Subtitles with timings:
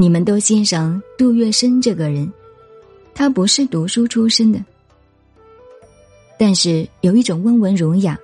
[0.00, 2.32] 你们都欣赏杜月笙这个人，
[3.16, 4.64] 他不是读书出身的，
[6.38, 8.16] 但是有一种温文儒雅、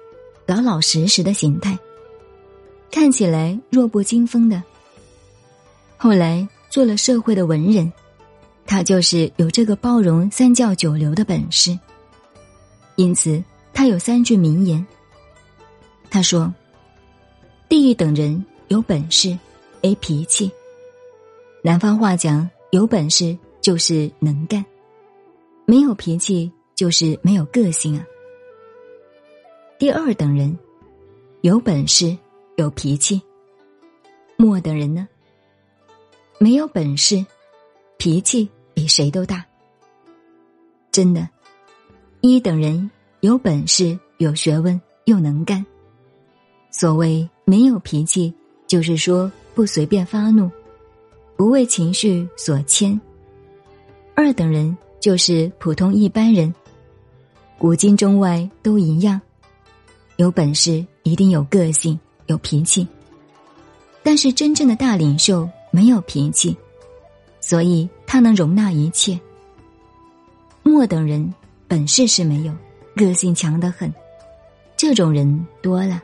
[0.47, 1.77] 老老实实的形态，
[2.93, 4.63] 看起来弱不禁风的。
[5.97, 7.93] 后来做了社会的文人，
[8.65, 11.77] 他就是有这个包容三教九流的本事。
[12.95, 14.87] 因此，他有三句名言。
[16.09, 16.55] 他说
[17.69, 19.37] ：“地狱等人有本事，
[19.83, 20.49] 没脾气。”
[21.67, 24.63] 南方话讲，有本事就是能干，
[25.65, 28.05] 没有脾气就是没有个性啊。
[29.79, 30.59] 第二等人，
[31.41, 32.15] 有本事
[32.57, 33.19] 有脾气；
[34.37, 35.09] 末等人呢，
[36.39, 37.25] 没有本事，
[37.97, 39.43] 脾气比谁都大。
[40.93, 41.27] 真的，
[42.21, 45.65] 一等人有本事有学问又能干。
[46.71, 48.35] 所谓没有脾气，
[48.67, 50.51] 就是说不随便发怒。
[51.37, 52.99] 不为情绪所牵，
[54.15, 56.55] 二等人就是普通一般人，
[57.59, 59.21] 古今中外都一样，
[60.17, 62.87] 有本事一定有个性有脾气，
[64.03, 66.57] 但是真正的大领袖没有脾气，
[67.41, 69.19] 所以他能容纳一切。
[70.63, 71.35] 末等人
[71.67, 72.53] 本事是没有，
[72.95, 73.93] 个性强得很，
[74.77, 76.01] 这种人多了。